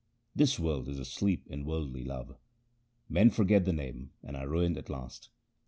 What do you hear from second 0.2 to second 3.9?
This world is asleep in worldly love. Men forget the